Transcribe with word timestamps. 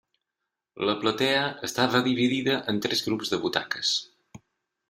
La 0.89 0.95
platea 1.03 1.43
estava 1.69 2.03
dividida 2.09 2.57
en 2.75 2.83
tres 2.87 3.07
grups 3.09 3.35
de 3.35 3.41
butaques. 3.45 3.97